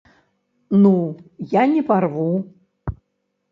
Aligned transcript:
Ну, 0.85 0.93
я 1.61 1.67
не 1.75 1.83
парву! 1.91 2.27